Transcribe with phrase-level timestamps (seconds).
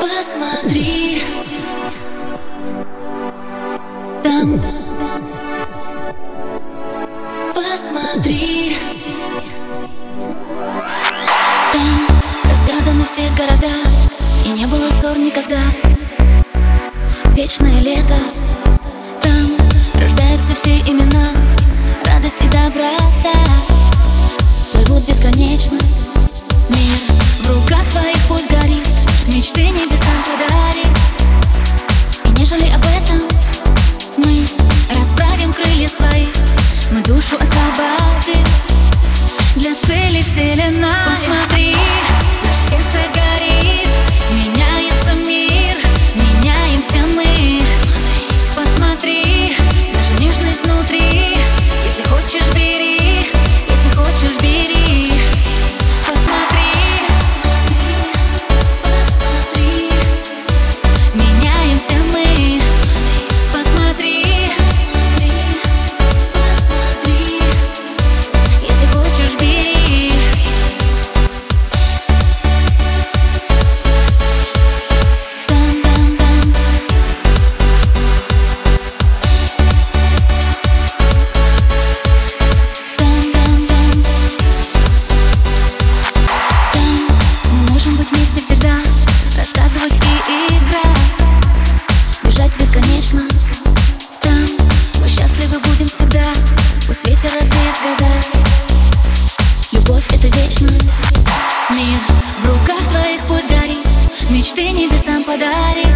[0.00, 1.22] Посмотри,
[4.22, 4.60] там,
[7.54, 8.76] посмотри,
[11.72, 12.08] там
[12.44, 13.74] разгаданы все города
[14.44, 15.60] и не было ссор никогда.
[17.36, 17.80] Вечное
[37.18, 38.44] душу освободим
[39.56, 40.88] для цели вселенной.
[41.10, 41.77] Посмотри.
[99.72, 101.02] Любовь— это вечность.
[101.70, 101.98] Мир
[102.42, 103.78] в руках твоих пусть горит.
[104.30, 105.86] Мечты небесам подари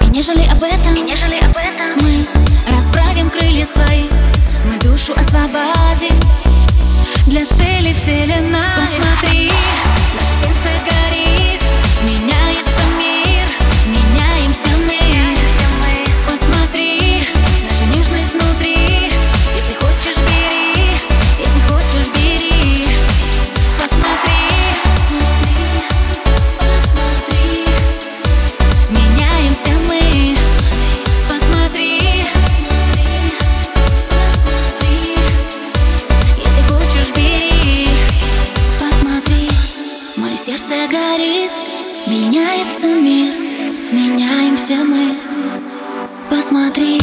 [0.00, 2.26] И нежели об этом, и нежели об этом Мы
[2.74, 4.04] расправим крылья свои.
[4.66, 6.18] Мы душу освободим.
[7.26, 8.60] Для цели вселенной.
[8.80, 9.50] Посмотри,
[40.56, 41.50] сердце горит
[42.06, 43.34] Меняется мир,
[43.90, 45.16] меняемся мы.
[46.30, 47.00] Посмотри,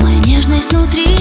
[0.00, 1.13] моя нежность внутри